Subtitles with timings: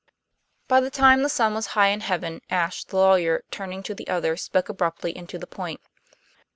[0.67, 4.07] By the time the sun was high in heaven Ashe the lawyer, turning to the
[4.07, 5.79] others, spoke abruptly and to the point.